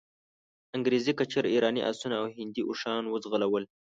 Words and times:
انګریزي 0.75 1.13
کچر، 1.19 1.43
ایراني 1.53 1.81
آسونه 1.89 2.15
او 2.21 2.25
هندي 2.37 2.61
اوښان 2.65 3.03
وځغلول. 3.07 3.63